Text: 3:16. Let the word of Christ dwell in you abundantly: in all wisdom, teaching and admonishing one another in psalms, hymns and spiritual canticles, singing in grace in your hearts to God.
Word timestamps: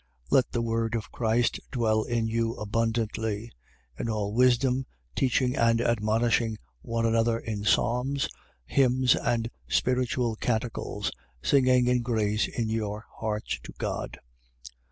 3:16. 0.29 0.31
Let 0.31 0.51
the 0.51 0.61
word 0.63 0.95
of 0.95 1.11
Christ 1.11 1.59
dwell 1.71 2.01
in 2.01 2.27
you 2.27 2.55
abundantly: 2.55 3.51
in 3.99 4.09
all 4.09 4.33
wisdom, 4.33 4.87
teaching 5.15 5.55
and 5.55 5.79
admonishing 5.79 6.57
one 6.81 7.05
another 7.05 7.37
in 7.37 7.63
psalms, 7.63 8.27
hymns 8.65 9.13
and 9.15 9.51
spiritual 9.67 10.35
canticles, 10.37 11.11
singing 11.43 11.85
in 11.85 12.01
grace 12.01 12.47
in 12.47 12.67
your 12.67 13.05
hearts 13.17 13.59
to 13.61 13.73
God. 13.77 14.17